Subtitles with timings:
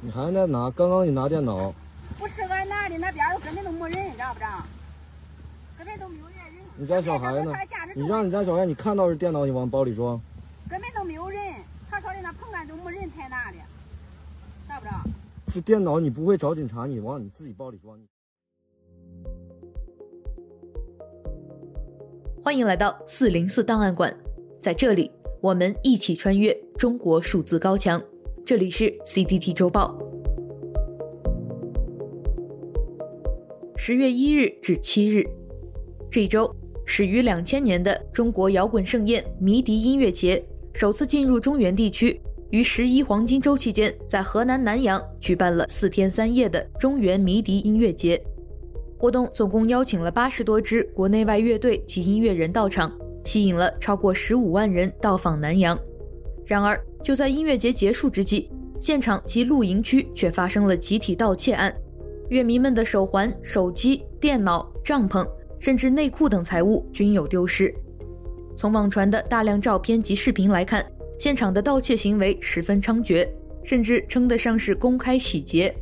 [0.00, 0.70] 你还在拿？
[0.70, 1.72] 刚刚你拿电脑。
[2.18, 4.62] 不是俺拿的，那边都根本都没人，知道不知道？
[5.78, 6.36] 根本都没有人。
[6.76, 7.52] 你家小孩呢？
[7.94, 10.20] 你让你家小孩，你看到是电脑，你往包里装。
[10.68, 11.40] 根本都没有人，
[11.90, 15.00] 他说的那棚案都没人才拿的，知道不知道？
[15.52, 17.98] 是电脑，你不会找警察，你往你自己包里装。
[22.42, 24.14] 欢迎来到四零四档案馆，
[24.60, 25.10] 在这里，
[25.40, 28.02] 我们一起穿越中国数字高墙。
[28.46, 29.92] 这里是 CDT 周报。
[33.76, 35.26] 十月一日至七日，
[36.08, 36.48] 这一周
[36.84, 40.40] 始于两千年的中国摇滚盛宴迷笛音乐节
[40.74, 42.20] 首次进入中原地区，
[42.50, 48.22] 于十一黄金周期间，在河南南阳举办了四天三夜的中原迷笛音乐节。
[48.96, 55.76] 活动总共邀请了八十多支国内外乐队及音乐人到场，吸引了超过十五万人到访南阳。
[56.46, 61.72] 然而，就在音乐节结束之际，现场及露营区却发生了集体盗窃案，
[62.30, 65.24] 乐迷们的手环、手机、电脑、帐篷，
[65.60, 67.72] 甚至内裤等财物均有丢失。
[68.56, 70.84] 从网传的大量照片及视频来看，
[71.16, 73.24] 现场的盗窃行为十分猖獗，
[73.62, 75.72] 甚至称得上是公开洗劫。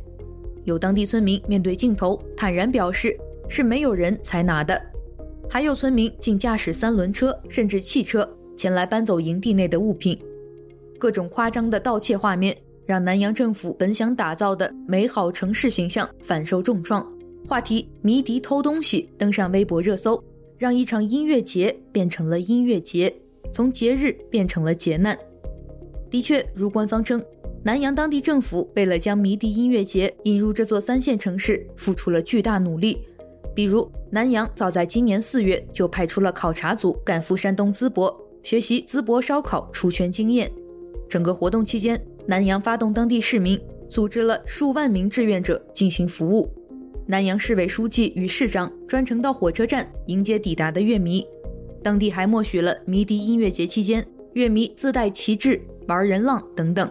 [0.63, 3.17] 有当地村民面对镜头坦然表示，
[3.49, 4.79] 是没有人才拿的，
[5.49, 10.19] 还有村民竟驾驶三轮车甚至汽车前来搬走营地内的物品。
[10.99, 17.05] 各种夸张的盗窃画面，让南阳政府本想打造的美好城市形象反受重创。
[17.47, 20.23] 话题“迷笛偷东西”登上微博热搜，
[20.57, 23.13] 让一场音乐节变成了音乐节，
[23.51, 25.17] 从节日变成了劫难。
[26.09, 27.23] 的确，如官方称。
[27.63, 33.03] 南阳当地政府为了将迷笛音乐节引入这座三线城市，付出了巨大努力。
[33.55, 40.51] 比如，南阳早在今年四月就派出了考察组赶赴山东淄博，学习淄博烧烤出圈经验。
[41.09, 46.51] 整个活动期间，南阳发动当地市民，组织了数万名志愿者进行服务。
[47.07, 51.25] 南阳市委书记与市长专程到火车站迎接抵达的乐迷。
[51.83, 54.03] 当地还默许了迷笛音乐节期间
[54.33, 56.89] 乐迷自带旗帜、玩人浪等等。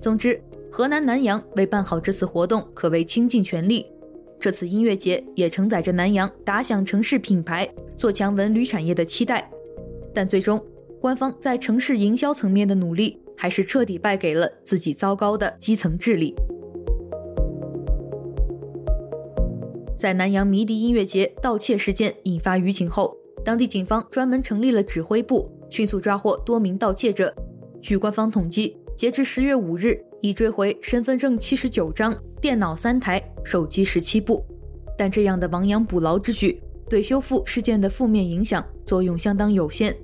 [0.00, 0.40] 总之，
[0.72, 3.86] 河南南阳为办好这次活动，可谓倾尽全力。
[4.40, 9.48] 这次音乐节也承载着南阳打响城市品牌、做强文旅产业的期待。
[10.12, 10.60] 但最终，
[11.00, 16.34] 官方在城市营销层面的努力，还是彻底败给了自己糟糕的基层治理。
[19.96, 27.34] 在南阳迷笛音乐节盗窃事件引发舆情后，当地警方专门成立了指挥部，迅速抓获多名盗窃者。
[27.80, 34.44] 据官方统计，截至十月五日，已追回身份证七十九张、电脑三台、手机十七部。
[34.96, 39.96] 但这样的亡羊补牢之举，对修复事件的负面影响作用相当有限。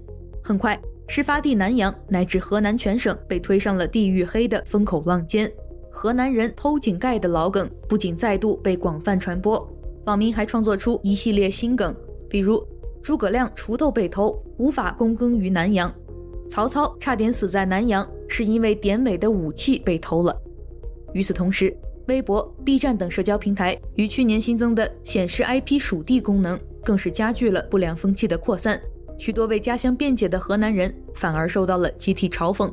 [0.43, 5.51] 很快，事发地南阳乃至河南全省被推上了地域黑的风口浪尖。
[5.91, 9.69] 河南人偷井盖的老梗不仅再度被广泛传播，
[10.07, 11.95] 网民还创作出一系列新梗，
[12.29, 12.67] 比如
[13.03, 15.93] 诸葛亮锄头被偷，无法躬耕于南阳。
[16.49, 20.37] 曹操差点死在南阳，是因为典韦的武器被偷了。
[21.13, 21.75] 与此同时，
[22.09, 28.81] 微博、B 站等社交平台与去年新增的显示 IP 属地功能，更是加剧了不良风气的扩散。
[29.25, 32.71] 许多为家乡辩解的河南人反而受到了集体嘲讽。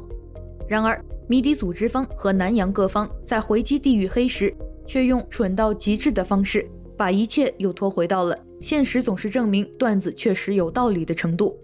[0.67, 4.53] 然而，迷笛组织方和南阳各方在回击地域黑时，
[4.85, 11.57] 却用蠢到极致的方式，把一切又拖回到了现实总是证明段子确实有道理的程度。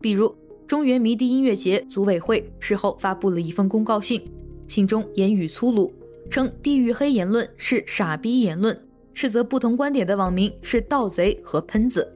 [0.00, 0.34] 比如。
[0.66, 4.20] 中原迷笛音乐节组委会事后发布了一份公告信，
[4.66, 5.92] 信中言语粗鲁，
[6.28, 8.76] 称地域黑言论是傻逼言论，
[9.14, 12.12] 斥责不同观点的网民是盗贼和喷子。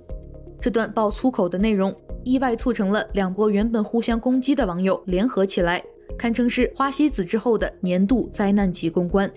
[0.60, 5.82] 这段爆粗口的内容意外促成了两波原本互相攻击的网友联合起来，
[6.18, 9.30] 堪称是花西子之后的年度灾难级公关。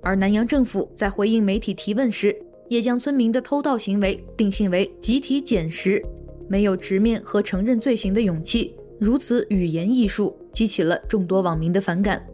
[0.00, 2.36] 而南阳政府在回应媒体提问时，
[2.68, 6.00] 也将村民的偷盗行为定性为集体捡拾。
[6.46, 12.24] 没有直面和承认罪行的勇气，如此语言艺术激起了众多网民的反感。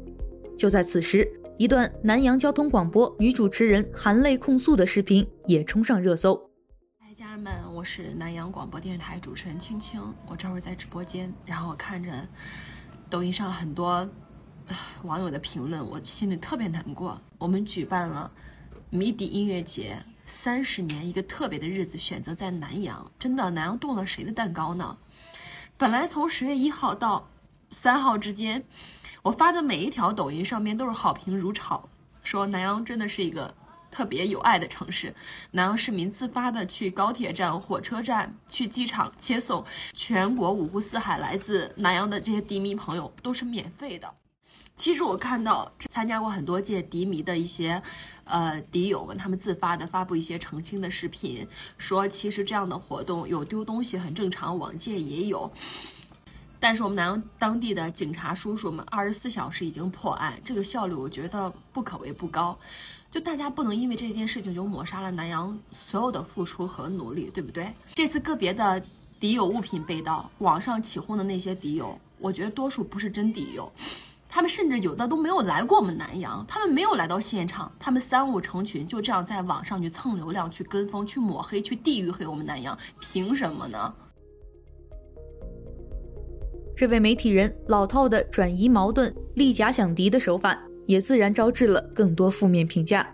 [0.58, 1.26] 就在此时，
[1.56, 6.49] 一段南阳交通广播女主持人含泪控诉的视频也冲上热搜。
[7.40, 12.28] 们，我是南阳广播电视台主持人青青，我这会儿在直播间，然后我看着
[13.08, 14.06] 抖音上很多
[15.04, 17.18] 网友的评论，我心里特别难过。
[17.38, 18.30] 我们举办了
[18.90, 19.96] 迷笛音乐节。
[20.26, 24.96] 三十年一个特别的日子，选择在南阳，真的，南阳动了谁的蛋糕呢？
[25.76, 27.28] 本来从十月一号到
[27.72, 28.62] 三号之间，
[29.22, 31.88] 我发的每一条抖音上面都是好评如潮，
[32.22, 33.52] 说南阳真的是一个
[33.90, 35.14] 特别有爱的城市。
[35.52, 44.08] 南阳市民自发的去高铁站、火车站、去机场接送全国五湖四海来自南阳的这些笛迷朋友，都是免费的。
[44.76, 47.82] 其实我看到参加过很多届迪迷的一些，
[48.24, 51.46] 呃，迪友们他们自发的发布一些澄清的视频，
[51.76, 55.52] 说其实这样的活动有丢东西很正常，往届也有。
[56.58, 62.58] 但是我们南阳当地的警察叔叔们二十四小时已经破案，这个效率我觉得不可谓不高。
[63.10, 67.66] 就大家不能因为这件事情就抹杀了南阳所有的付出和努力，对不对？
[67.94, 68.80] 这次个别的
[69.18, 73.70] 敌友物品被盗，网上起哄的那些敌友，我觉得多数不是真敌友。
[74.28, 83.92] 他们甚至有的都没有来过我们南阳，他们没有来到现场，他们三五成群就这样在网上去蹭流量、去跟风、去抹黑、去地域黑我们南阳，凭什么呢？
[86.76, 90.56] 这位媒体人老套的转移矛盾、立假想敌的手法，
[90.90, 93.08] 也自然招致了更多负面评价。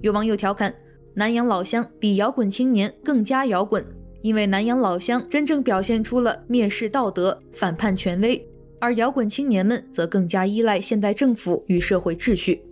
[0.00, 0.72] 有网友调侃
[1.12, 3.84] ：“南阳老乡比摇滚青年更加摇滚，
[4.22, 8.40] 因为南阳老乡真正表现出了蔑视道德、反叛权威。”
[8.78, 12.62] 而摇滚青年们则更加依赖现代政府与社会秩序，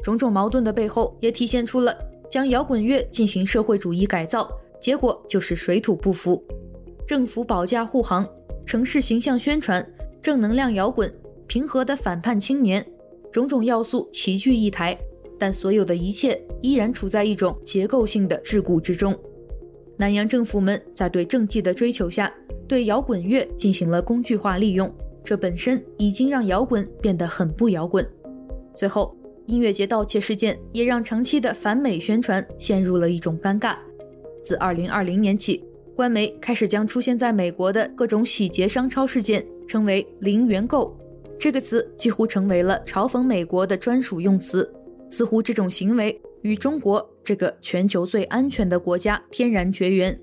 [0.00, 1.92] 种种矛盾的背后，也体现出了
[2.30, 4.48] 将摇滚乐进行社会主义改造，
[4.80, 6.40] 结果就是水土不服。
[7.04, 8.28] 政府保驾护航，
[8.64, 9.84] 城市形象宣传，
[10.22, 11.12] 正能量摇滚，
[11.48, 12.86] 平和的反叛青年，
[13.32, 14.98] 种种要素齐聚一台，
[15.38, 19.16] 但所有的一切依然处在一种结构性的桎梏之中。
[19.96, 22.32] 南阳政府们在对政绩的追求下，
[22.66, 24.92] 对摇滚乐进行了工具化利用。
[25.24, 28.08] 这本身已经让摇滚变得很不摇滚。
[28.74, 29.14] 最后，
[29.46, 33.76] 音乐节盗窃事件也让长期的反美宣传陷入了一种尴尬。
[34.42, 35.62] 自2020年起，
[35.96, 40.96] 官媒开始将出现在美国的各种洗劫商超事件称为“零元购”，
[41.38, 44.68] 这个词几乎成为了嘲讽美国的专属用词。
[45.10, 50.18] 似乎这种行为与中国这个全球最安全的国家天然绝缘。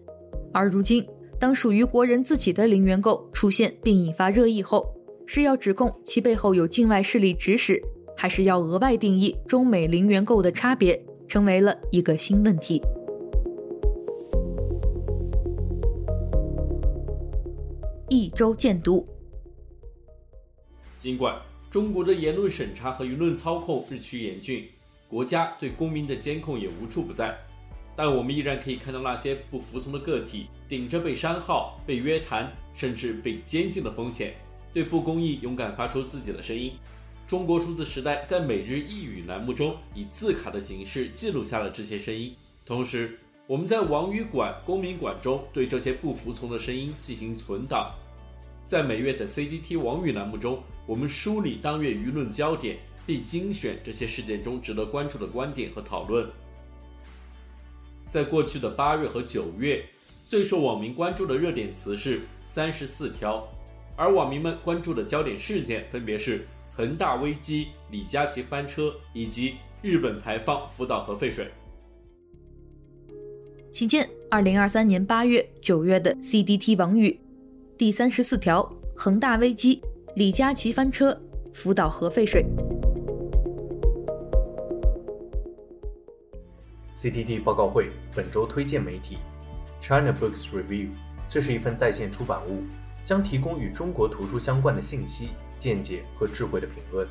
[0.54, 1.04] 而如今，
[1.40, 4.86] 当属于国人自己的“零元购”出现并引发热议后，
[5.26, 7.82] 是要指控其背后有境外势力指使，
[8.16, 12.80] 还是要额外定义中美零元购的差别，成为了一个新问题。
[18.08, 19.04] 一周见读。
[21.06, 24.68] 尽管中国的言论审查和舆论操控日趋严峻，
[25.08, 27.38] 国家对公民的监控也无处不在，
[27.96, 34.34] 但我们依然可以看到那些不服从的个体顶着被删号、被约谈，甚至被监禁的风险。
[34.74, 36.74] 对不公义勇敢发出自己的声音。
[37.28, 42.34] 中国数字时代在每日一语栏目中以字卡的形式记录下了这些声音，
[42.66, 47.94] 同时我们在网语馆、公民馆中对这些不服从的声音进行存档。
[48.66, 56.28] 在每月的 CDT 网语栏目中，我们梳理当月舆论焦点，并精选这些事件中值得关注的观点和讨论。
[58.10, 59.84] 在过去的八月和九月，
[60.26, 63.48] 最受网民关注的热点词是三十四条。
[63.98, 71.50] 而网民们关注的焦点事件分别是恒大危机、李佳琦翻车以及日本排放福岛核废水。
[73.72, 77.18] 请见二零二三年八月、九月的 CDT 网语，
[77.78, 79.82] 第三十四条：恒大危机、
[80.16, 81.14] 李佳琦翻车、
[81.54, 82.46] 福岛核废水。
[86.98, 89.18] CDT 报告会本周推荐媒体
[89.82, 90.88] China Books Review，
[91.30, 92.64] 这是一份在线出版物。
[93.04, 97.06] 将提供与中国图书相关的信息、见解和智慧的评论。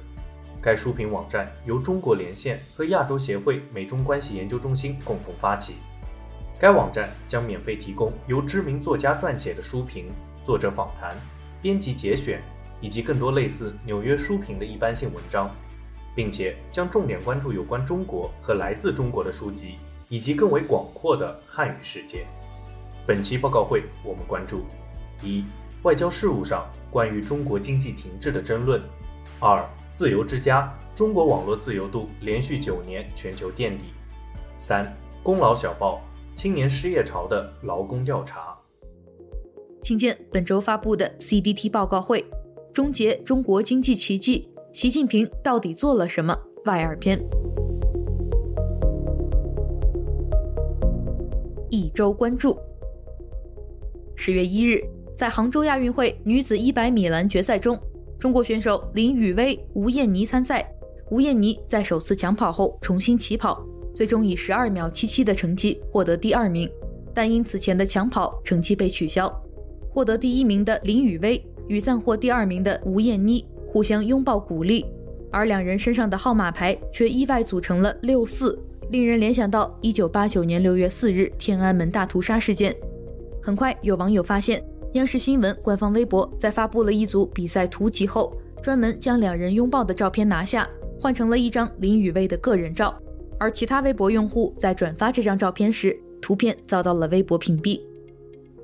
[0.63, 5.75] 该书评网站由中国连线和亚洲协会美中关系研究中心共同发起。
[6.59, 10.07] 该网站将免费提供由知名作家撰写的书评、
[10.43, 11.15] 作者访谈、
[11.61, 12.43] 编辑节选
[12.85, 15.51] 以及更多类似纽约书评的一般性文章，
[16.15, 19.77] 并且将重点关注有关中国和来自中国的书籍，
[20.11, 22.27] 以及更为广阔的汉语世界。
[23.07, 24.67] 本期报告会，我们关注
[25.23, 25.47] 一。
[25.83, 28.79] 外交事务上关于中国经济停滞的争论。
[29.41, 33.95] 二、自由之家，中国网络自由度连续九年全球垫底。
[34.59, 36.03] 三、功劳小报，
[36.37, 38.55] 青年失业潮的劳工调查。
[39.83, 42.25] 请见本周发布的 CDT 报告会：
[42.75, 46.37] 终结中国经济奇迹，习近平到底做了什么？
[46.65, 47.17] 外二篇。
[51.71, 52.59] 一周关注。
[54.17, 54.83] 十月一日。
[55.15, 57.79] 在杭州亚运会女子一百米栏决赛中，
[58.19, 60.69] 中国选手林雨薇、吴艳妮参赛。
[61.13, 63.65] 吴艳妮在首次抢跑后重新起跑，
[63.95, 66.69] 最终以十二秒七七的成绩获得第二名，
[67.15, 69.33] 但因此前的抢跑成绩被取消。
[69.89, 74.85] 获得第一名的林雨薇与暂获第二名的吴艳妮互相拥抱鼓励，
[75.31, 78.59] 而两人身上的号码牌却意外组成了六四，
[78.91, 82.75] 令人联想到一九八九年六月四日天安门大屠杀事件。
[83.43, 84.65] 很快有网友发现。
[84.95, 92.97] 央视新闻官方微博在发布了一组比赛图集后，专门将两人拥抱的照片拿下，换成了一张林雨薇的个人照。
[93.37, 97.81] 而其他微博用户在转发这张照片时，图片遭到了微博屏蔽。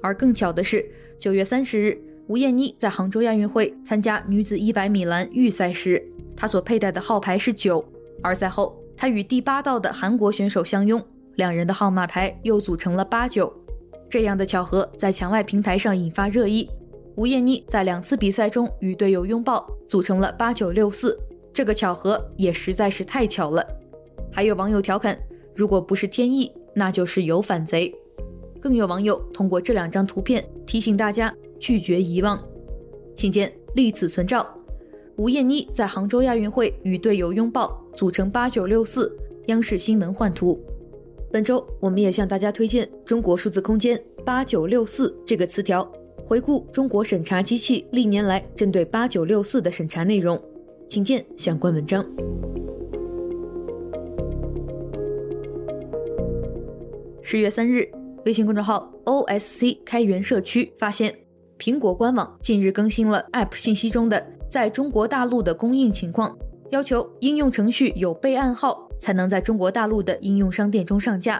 [0.00, 0.88] 而更巧的是，
[1.18, 6.00] 九月三十日，吴艳妮在杭州亚运会参加女子一百米栏预赛时，
[6.36, 7.84] 她所佩戴的号牌是九，
[8.22, 13.52] 而赛后她与第八道的韩国选手相拥，两人的号码牌又组成了八九。
[14.08, 16.70] 这样的巧合在墙外平台上引发热议。
[17.16, 21.18] 吴艳妮在两次比赛中与队友拥抱，组成了八九六四，
[21.52, 23.66] 这个巧合也实在是太巧了。
[24.30, 25.18] 还有网友调侃
[25.52, 27.92] ：“如果不是天意，那就是有反贼。”
[28.62, 32.42] 更有网友通过这两张图片提醒大家拒绝遗忘。
[33.14, 34.44] 请见历此存照：
[35.16, 39.16] 吴艳妮在杭州亚运会与队友拥抱，组成八九六四。
[39.46, 40.60] 央视新闻换图。
[41.32, 45.90] 本周我们也向大家推荐中国数字空间“八九六四”这个词条，
[46.24, 50.40] 回顾中国审查机器历年来针对“八九六四”的审查内容。
[50.88, 52.04] 请见相关文章。
[57.22, 57.88] 十月三日，
[58.26, 61.16] 微信公众号 OSC 开源社区发现，
[61.60, 66.34] 苹果官网近日更新了 App 信息中的在中国大陆的供应情况，
[66.70, 71.38] 要求应用程序有备案号才能在中国大陆的应用商店中上架。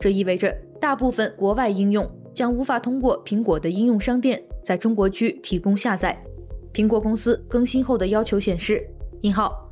[0.00, 6.20] 这意味着大部分国外应用将无法通过苹果的应用商店在中国区提供下载。
[6.74, 8.84] 苹果公司更新后的要求显示，
[9.20, 9.70] 引号，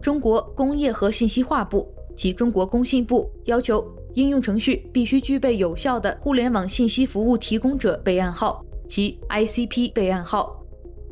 [0.00, 3.84] 中国工业和信息化部及中国工信部要求。
[4.14, 10.62] 应用程序必须具备有效的互联网信息服务提供者备案号及 ICP 备案号。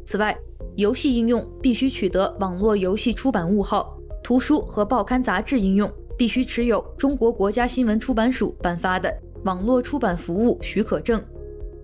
[0.05, 0.37] 此外，
[0.77, 9.11] 游戏应用必须取得网络游戏出版物号；图书和报刊杂志应用必须持有中国国家新闻出版署颁发的
[9.45, 11.19] 网络出版服务许可证；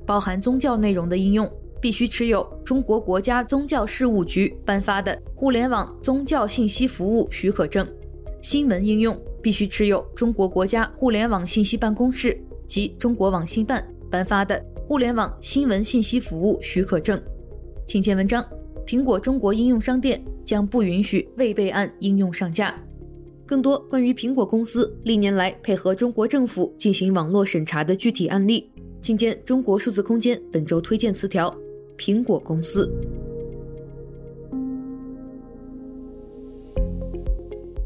[0.05, 1.50] 包含宗教内容的应用
[1.81, 7.87] 必须持有中国国家宗教事务局颁发的互联网宗教信息服务许可证；
[8.43, 9.19] 新闻应用。
[9.43, 12.37] 必须持有中国国家互联网信息办公室
[12.67, 17.21] 及中国网信办颁发的互联网新闻信息服务许可证。
[17.88, 18.47] 请见文章：
[18.87, 22.73] 苹果中国应用商店将不允许未备案应用上架。
[23.45, 28.71] 更多关于苹果公司历年来配合中国政府进行网络审查的具体案例，
[29.02, 31.52] 请见中国数字空间本周推荐词条：
[31.99, 32.88] 苹果公司。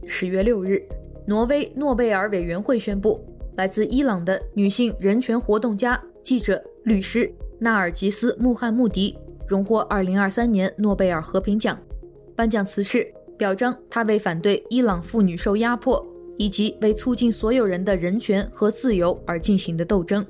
[0.07, 0.87] 十月六日。
[1.27, 3.25] 挪威诺贝尔委员会宣布，
[3.57, 11.79] 来自伊朗的女性人权活动家、记者、律师纳尔吉斯·穆罕默迪荣获2023年诺贝尔和平奖。
[12.35, 13.07] 颁奖词是
[13.37, 16.05] 表彰他为反对伊朗妇女受压迫
[16.39, 20.25] 以及为促进所有人的人权和自由而进行的斗争。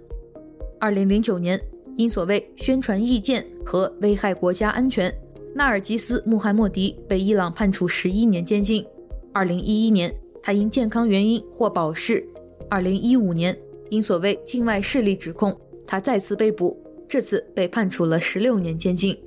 [0.81, 1.61] 2009年，
[1.97, 5.15] 因所谓宣传意见和危害国家安全，
[5.55, 8.85] 纳尔吉斯·穆罕默迪被伊朗判处十一年监禁。
[9.35, 10.15] 2011年。
[10.43, 12.27] 他因健康原因获保释。
[12.71, 13.55] 二零一五年，
[13.91, 15.55] 因所谓境外势力指控，
[15.91, 19.19] 他再次被捕，这次被判处了十六年监禁。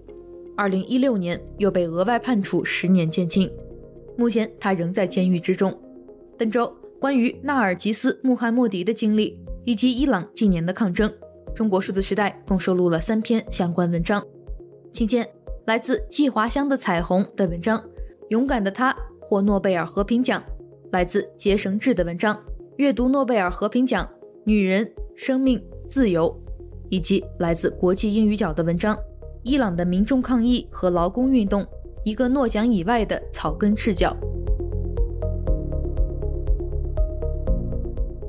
[0.56, 3.52] 二零一六年又被额外判处十年监禁。
[4.18, 5.78] 目前他仍在监狱之中。
[6.38, 11.14] 本周关于纳尔吉斯·穆罕默迪的经历以及伊朗近年的抗争，
[11.54, 14.26] 中国数字时代共收录了三篇相关文章。
[14.94, 15.28] 请见
[15.66, 17.78] 来自季华香的彩虹的文章
[18.30, 20.42] 《勇敢的她获诺贝尔和平奖》。
[20.94, 22.42] 来自结绳志的文章，
[22.78, 24.10] 阅读诺贝尔和平奖，
[24.46, 26.40] 女人、生命、自由，
[26.94, 28.96] 以及来自国际英语角的文章，
[29.42, 31.66] 伊朗的民众抗议和劳工运动，
[32.04, 34.16] 一个诺奖以外的草根视角。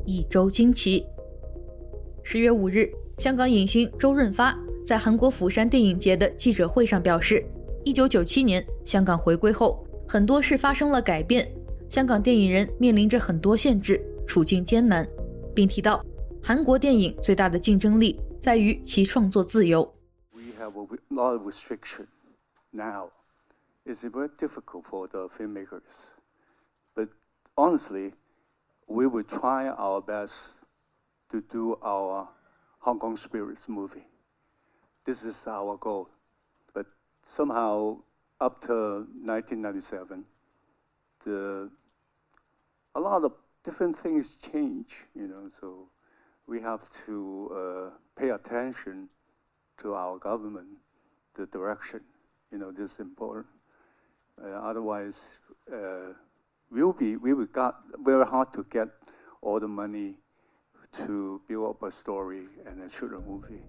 [0.06, 1.04] 一周惊奇。
[2.23, 7.44] 十月五日，香港影星周润发在韩国釜山电影节的记者会上表示，
[7.85, 11.47] 一九九七年香港回归后，很多事发生了改变。
[11.90, 15.06] 香港电影人面临着很多限制，处境艰难，
[15.54, 16.02] 并提到
[16.42, 19.96] 韩国电影最大的竞争力在于其创作自由。
[20.34, 22.08] We have a lot of restriction
[22.72, 23.12] now.
[23.86, 25.81] It's very difficult for the filmmakers,
[26.96, 27.10] but
[27.55, 28.13] honestly,
[28.88, 30.34] we will try our best
[31.29, 32.27] to do our
[32.79, 34.08] Hong Kong spirits movie.
[35.05, 36.10] This is our goal.
[36.74, 36.86] But
[37.25, 37.98] somehow,
[38.39, 40.25] after 1997,
[41.25, 41.69] the
[42.96, 45.89] a lot of different things change, you know, so
[46.48, 49.10] we have to uh, pay attention
[49.81, 50.67] to our government,
[51.36, 52.01] the direction,
[52.51, 53.46] you know, this is important.
[54.41, 55.15] Uh, otherwise,
[55.72, 56.13] uh,
[56.72, 58.88] we'll be, we will got very hard to get
[59.41, 60.15] all the money
[60.98, 63.62] to build up a story and then shoot a movie.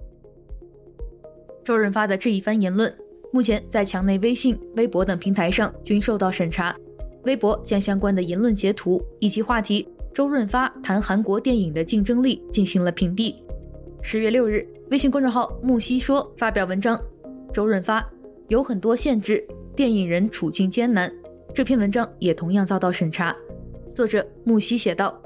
[1.63, 2.97] 周润发的这一番言论，
[3.33, 6.75] 目前在墙内微信、微博等平台上均受到审查。
[7.25, 13.36] 微博将相关的言论截图以及话题“ 周润发谈韩国电影的竞争力”进行了屏蔽。
[14.02, 16.98] 十月六日，微信公众号木西说发表文章
[17.54, 18.02] ：“周润发
[18.48, 19.46] 有很多限制，
[19.76, 21.12] 电影人处境艰难。”
[21.54, 23.36] 这篇文章也同样遭到审查。
[23.94, 25.22] 作者木西写道：“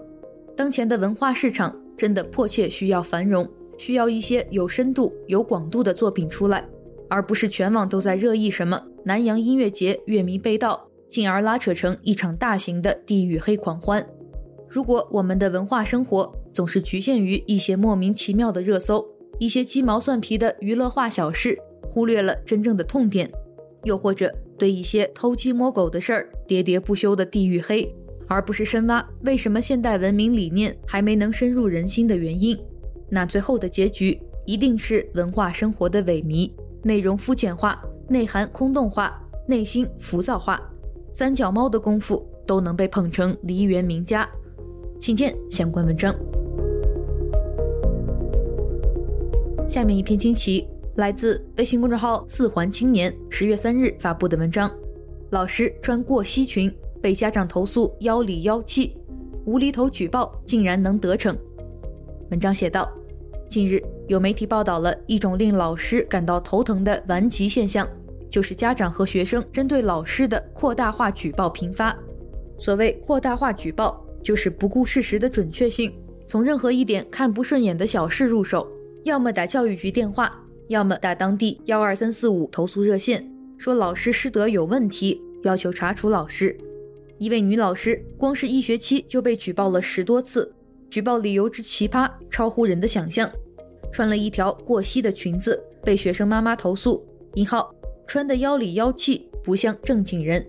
[0.58, 6.68] 当前的文化市场真的迫切需要繁荣，需要一些有深度、有广度的作品出来，
[7.08, 14.04] 而不是全网都在热议什么南洋音乐节乐迷被盗。”进而拉扯成一场大型的地域黑狂欢。
[14.70, 19.04] 如果我们的文化生活总是局限于一些莫名其妙的热搜、
[19.40, 23.32] 一些鸡毛蒜皮的娱乐化小事，忽略了真正的痛点，
[23.84, 27.92] 又或者对一些偷鸡摸狗的事儿喋喋不休的地域黑，
[28.28, 32.56] 而不是深挖为什么现代文明理念还没能深入人心的原因，
[33.10, 36.52] 那最后的结局一定是文化生活的萎靡，
[36.84, 40.62] 内容肤浅化，内涵空洞化，内心浮躁化。
[41.12, 44.30] 三脚猫的功夫都能被捧成梨园名家，
[45.00, 46.14] 请见相关文章。
[49.68, 54.70] 下面一篇惊奇来自微信公众号“四环青年”十月三日发布的文章：
[55.30, 58.98] 老师穿过膝裙被家长投诉妖里妖气，
[59.46, 61.38] 无厘头举报竟然能得逞。
[62.30, 62.92] 文章写道：
[63.48, 67.88] 近日有媒体报道了一种令老师感到头疼的顽疾现象。
[68.30, 71.98] 就是家长和学生针对老师的扩大化举报频发。
[72.60, 75.94] 所谓扩大化举报，就是不顾事实的准确性，
[76.26, 78.68] 从任何一点看不顺眼的小事入手，
[79.04, 86.58] 要么打教育局电话，要么打当地幺二三四五投诉热线，说老师师德有问题，要求查处老师。
[87.18, 90.54] 一位女老师光是一学期就被举报了十多次，
[90.90, 93.30] 举报理由之奇葩，超乎人的想象。
[93.92, 97.06] 穿了一条过膝的裙子，被学生妈妈投诉。
[97.36, 97.74] 引号。
[98.08, 100.42] 穿的妖里妖气，不像正经人；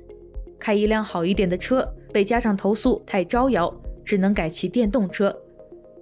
[0.58, 3.74] 开一辆好一点的车，被家长投诉太招摇，
[4.04, 5.34] 只能改骑电动车。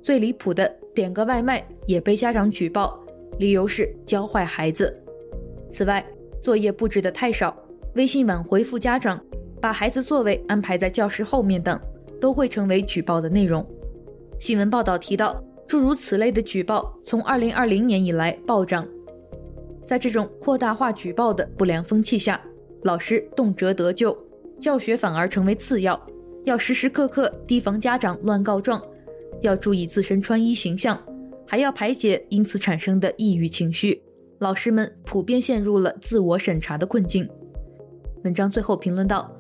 [0.02, 2.98] 最离谱的，点个外卖也被家长举报，
[3.38, 4.92] 理由是教坏孩子。
[5.70, 6.04] 此外，
[6.40, 7.56] 作业布置的太少，
[7.94, 9.20] 微信晚回复家长，
[9.61, 11.78] 把孩子座位安排在教室后面等，
[12.20, 13.64] 都会成为举报的内容。
[14.38, 18.87] 新闻报道提到，诸如此类的举报，从二零二零年以来暴涨。
[19.85, 22.40] 在这种扩大化举报的不良风气下，
[22.83, 24.16] 老师动辄得咎，
[24.59, 26.01] 教学反而成为次要，
[26.44, 28.83] 要时时刻刻提防家长乱告状，
[29.40, 31.01] 要注意自身穿衣形象，
[31.47, 34.03] 还要排解因此产生的抑郁情绪。
[34.40, 37.29] 老师们普遍陷入了自我审查的困境。
[38.25, 39.31] 文章最后评论道：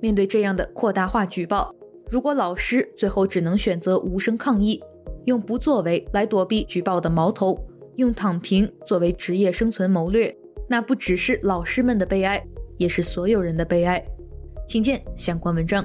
[0.00, 1.74] 面对这样的扩大化举报，
[2.08, 4.82] 如果老师最后只能选择无声抗议，
[5.24, 7.58] 用不作为来躲避举报的矛头。
[7.96, 10.34] 用躺平作为职业生存谋略，
[10.68, 12.42] 那不只是老师们的悲哀，
[12.78, 14.02] 也是所有人的悲哀。
[14.70, 15.84] 请见相关文章。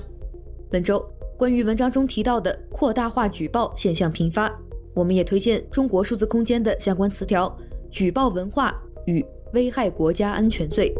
[0.69, 1.03] 本周
[1.35, 4.55] 关于文章中提到的扩大化举报现象频发，
[4.93, 7.51] 我们也推荐中国数字空间的相关词条：
[7.89, 10.93] 举报文化与危害国家安全罪。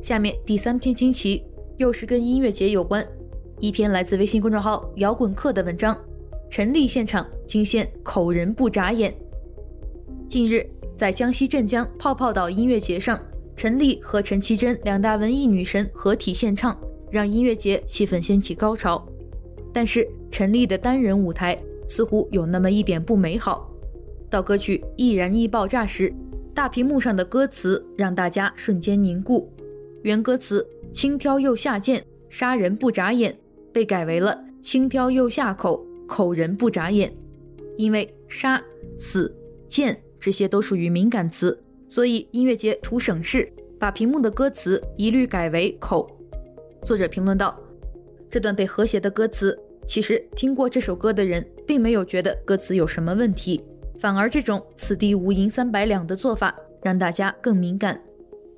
[0.00, 1.42] 下面第三篇惊奇，
[1.78, 3.04] 又是跟音乐节有关。
[3.58, 5.98] 一篇来自微信公众号“摇滚客”的文章，
[6.48, 9.12] 陈粒现场惊现口人不眨眼。
[10.28, 10.64] 近日，
[10.96, 13.20] 在江西镇江泡泡岛音乐节上，
[13.54, 16.74] 陈丽和陈绮贞两大文艺女神合体献唱，
[17.10, 19.06] 让音乐节气氛掀起高潮。
[19.74, 23.70] 但是，陈丽的单人舞台似乎有那么一点不美好。
[24.30, 26.10] 到歌曲《易燃易爆炸》时，
[26.54, 29.52] 大屏幕上的歌词让大家瞬间凝固。
[30.02, 33.36] 原歌词“轻佻又下贱，杀人不眨眼”。
[33.70, 37.14] 被改为了轻佻又下口，口人不眨眼。
[37.76, 38.62] 因为杀、
[38.96, 39.30] 死、
[39.68, 46.10] 贱这些都属于敏感词，所以音乐节图省事，把屏幕的歌词一律改为口。
[46.82, 47.58] 作者评论道
[48.30, 53.62] ：“这段被和谐的歌词，其实听过这首歌的人并没有觉得歌词有什么问题，
[53.98, 58.00] 反而这种此地无银三百两的做法让大家更敏感。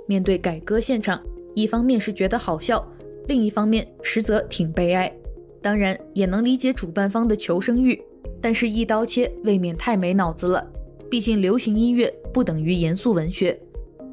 [0.06, 1.22] 面对改歌现场，
[1.54, 2.86] 一方面是觉得好笑。”
[3.28, 5.14] 另一方面，实则挺悲哀。
[5.60, 8.00] 当然，也能理解主办方的求生欲，
[8.40, 10.66] 但是一刀切未免太没脑子了。
[11.10, 13.58] 毕竟，流行音乐不等于严肃文学。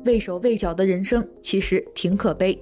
[0.06, 2.58] 畏手畏脚的人生其实挺可悲。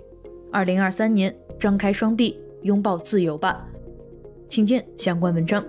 [0.52, 3.67] 二零二三年，张开双臂，拥抱自由吧。
[4.50, 5.63] 请见相关文章。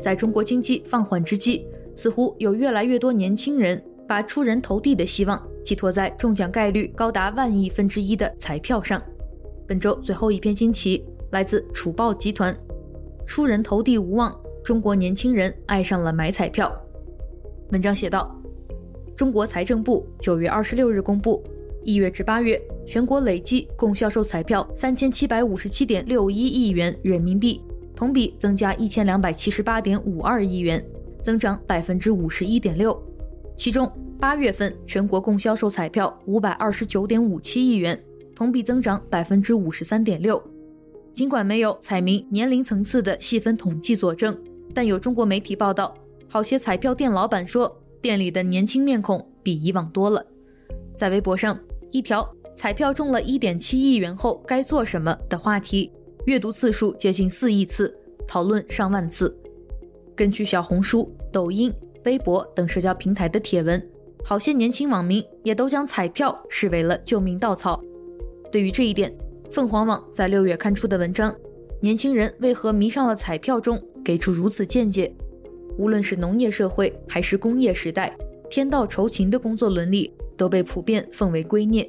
[0.00, 5.40] 在中国经济放缓之际，似乎有越来越多年轻人把出人头地的希望。
[5.62, 9.00] 寄托在中奖概率高达万亿分之一的彩票上。
[9.66, 12.56] 本周最后一篇惊奇来自楚报集团。
[13.32, 16.70] 出人头地无望，中国年轻人爱上了买彩票。
[17.70, 18.30] 文章写道：
[19.16, 21.42] 中国财政部九月二十六日公布，
[21.82, 27.64] 一月至八月全国累计共销售彩票三千七百五十七点六一亿元人民币，
[27.96, 30.84] 同比增加一千两百七十八点五二亿元，
[31.22, 33.02] 增长百分之五十一点六。
[33.56, 33.90] 其中
[34.20, 37.98] 八月份全国共销售彩票五百二十九点五七亿元，
[38.36, 40.38] 同比增长百分之五十三点六。
[41.14, 44.36] 尽管没有彩民年龄层次的细分统计佐证，
[44.74, 45.94] 但有中国媒体报道，
[46.28, 50.24] 好些彩票店老板说，店里的年轻面孔比以往多了。
[50.96, 51.58] 在微博上，
[51.90, 55.92] 一条彩票中了一点七亿元后该做什么的话题，
[56.24, 57.94] 阅读次数接近四亿次，
[58.26, 59.36] 讨论上万次。
[60.16, 61.72] 根据小红书、抖音、
[62.04, 63.82] 微博等社交平台的帖文，
[64.24, 67.82] 好些年轻网民也都将彩票视为了救命稻草。
[68.50, 69.12] 对于这一点，
[69.52, 71.30] 凤凰网在六月刊出的文章
[71.78, 75.14] 《年轻人为何迷上了彩票》中给出如此见解：
[75.76, 78.16] 无论是农业社会还是工业时代，
[78.48, 81.86] 天道酬勤的工作伦理都被普遍奉为圭臬。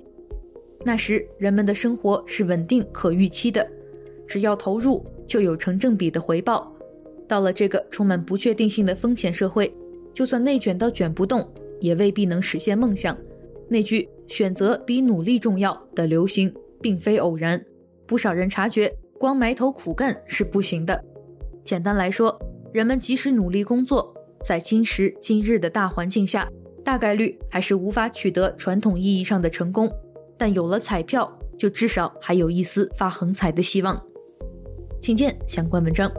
[0.83, 3.65] 那时人们的生活是稳定可预期的，
[4.27, 6.69] 只要投入就有成正比的回报。
[7.29, 9.73] 到了这个充满不确定性的风险社会，
[10.13, 11.49] 就算内卷到卷不动，
[11.79, 13.17] 也未必能实现梦想。
[13.69, 16.53] 那句“选择比努力重要”的流行。
[16.83, 17.65] 并非偶然，
[18.05, 21.01] 不少人察觉光埋头苦干是不行的。
[21.63, 22.37] 简单来说，
[22.73, 26.47] 人们即使努力工作，在今时今日的大环境下，
[26.83, 29.89] 大概率还是无法取得传统意义上的成功。
[30.37, 33.99] 但有了彩票，就至少还有一丝发横财的希望。
[34.99, 36.11] 请见相关文章。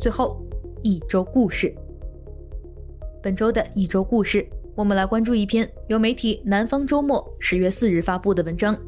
[0.00, 0.44] 最后，
[0.82, 1.72] 一周故事。
[3.24, 8.78] 本周的一周故事，我们来关注一篇由媒体南方周末十月四日发布的文章。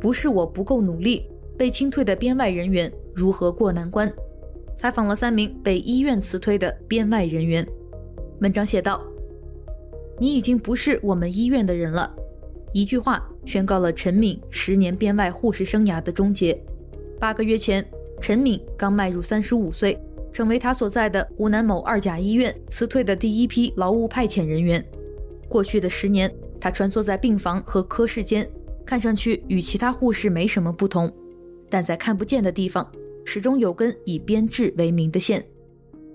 [0.00, 4.08] 不是我不够努力，被清退的编外人员如何过难关？
[4.76, 7.66] 采访了三名被医院辞退的编外人员。
[8.40, 9.02] 文章写道
[10.20, 12.14] ：“你已经不是我们医院的人了。”
[12.72, 16.56] 一句话宣告了陈敏十年编外护士生涯的终结。
[17.18, 17.84] 八个月前，
[18.20, 20.00] 陈敏刚迈入三十五岁。
[20.32, 24.84] 成为他所在的湖南某二甲医院辞退的第一批劳务派遣人员。
[25.48, 28.48] 过去的十年，他穿梭在病房和科室间，
[28.86, 31.12] 看上去与其他护士没什么不同，
[31.68, 32.88] 但在看不见的地方，
[33.24, 35.44] 始终有根以编制为名的线。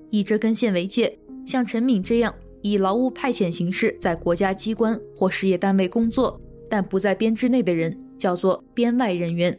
[0.09, 9.57] 以这根线为界，像陈敏这样以劳务派遣形式在国家机关或事业单位工作，但不在编制内的人，叫做编外人员。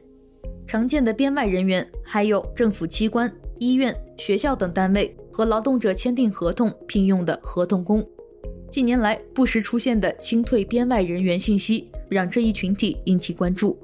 [0.67, 3.95] 常见的编外人员还有政府机关、医院。
[4.19, 8.03] 学校等单位和劳动者签订合同聘用的合同工，
[8.71, 13.79] 近年来不时出现的清退编外人员信息，让这一群体引起关注。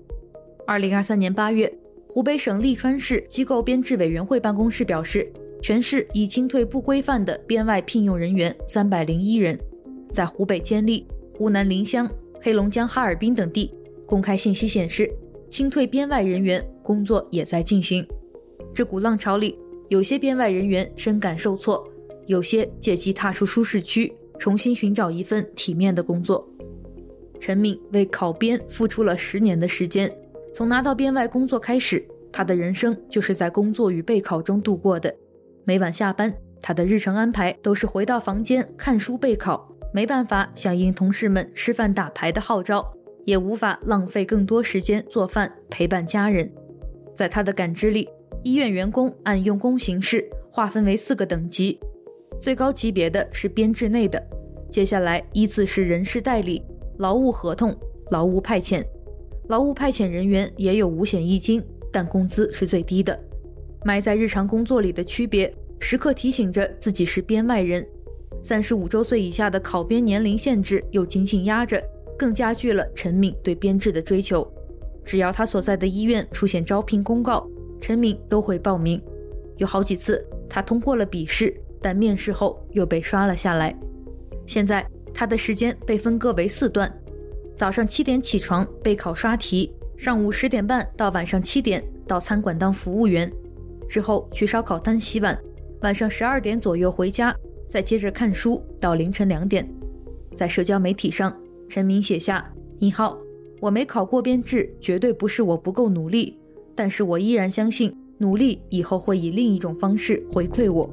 [0.67, 1.71] 二零二三年八月，
[2.09, 5.31] 湖北省利川市机构编制委员会办公室表示，
[5.61, 9.57] 全市已清退不规范的编外聘用人员三百零一人，
[10.11, 11.07] 在湖北监利、
[11.37, 13.71] 湖南临湘、黑龙江哈尔滨等地，
[14.07, 15.13] 公开信息显示，
[15.51, 18.05] 清退编外人员工作也在进行。
[18.75, 19.59] 这股浪潮里。
[19.93, 21.87] 有些编外人员深感受挫，
[22.25, 26.49] 有些借机踏出舒适区，重新寻找一份体面的工作。
[27.39, 30.11] 陈敏为考编付出了十年的时间，
[30.51, 32.03] 从拿到编外工作开始，
[32.33, 35.15] 他的人生就是在工作与备考中度过的。
[35.65, 42.91] 每晚下班，他的日程安排都是回到房间看书备考，没办法响应同事们吃饭打牌的号召，
[43.27, 46.51] 也无法浪费更多时间做饭陪伴家人。
[47.15, 48.09] 在他的感知里。
[48.45, 51.79] 医院员工按用工形式划分为四个等级，
[52.41, 54.21] 最高级别的是编制内的，
[54.69, 56.61] 接下来依次是人事代理、
[56.99, 57.77] 劳务合同、
[58.11, 58.85] 劳务派遣。
[59.49, 63.19] 劳务派遣人员也有五险一金，但工资是最低的。
[63.85, 67.87] 埋在日常工作里的区别，时刻提醒着自己是编外人。
[68.43, 71.81] 三十五周岁以下的考编年龄限制又紧紧压着，
[72.19, 74.47] 更加剧了陈敏对编制的追求。
[75.05, 77.49] 只要他所在的医院出现招聘公告，
[77.83, 79.03] 陈敏都会报名，
[79.59, 83.77] 有好几次他通过了笔试，但面试后又被刷了下来。
[84.47, 86.91] 现在他的时间被分割为四段：
[87.57, 93.31] 早上七点起床备考刷题，上午十点半到晚上七点到餐馆当服务员，
[93.89, 95.37] 之后去烧烤摊洗碗，
[95.81, 97.35] 晚上十二点左右回家，
[97.67, 99.69] 再接着看书到凌晨两点。
[100.37, 101.37] 在社交媒体上，
[101.69, 103.19] 陈敏写下：“引号，
[103.61, 106.39] 我没考过编制，绝对不是我不够努力。”
[106.75, 110.89] 但是我依然相信努力以后会以另一种方式回馈我。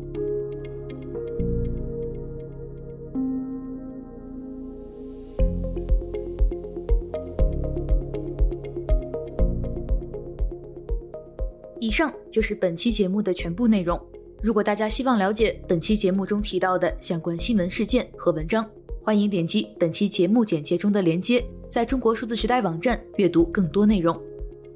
[11.80, 14.00] 以上就是本期节目的全部内容。
[14.42, 18.66] 如果大家希望了解本期节目中提到的相关新闻事件和文章
[19.04, 24.29] 欢迎点击本期节目简介中的链接在中国数字时代网站阅读更多内容。